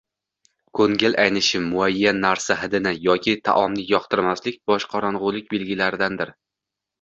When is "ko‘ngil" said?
0.77-1.17